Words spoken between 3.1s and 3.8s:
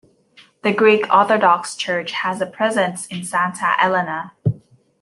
Santa